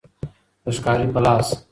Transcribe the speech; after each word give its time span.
د 0.63 0.65
ښکاري 0.75 1.05
په 1.13 1.19
لاس 1.25 1.47